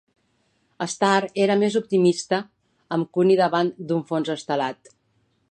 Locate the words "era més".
1.43-1.77